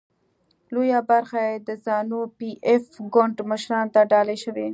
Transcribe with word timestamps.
لویه 0.73 0.99
برخه 1.11 1.39
یې 1.47 1.55
د 1.67 1.69
زانو 1.85 2.19
پي 2.37 2.49
ایف 2.67 2.83
ګوند 3.13 3.37
مشرانو 3.51 3.93
ته 3.95 4.01
ډالۍ 4.11 4.37
شوې. 4.43 4.67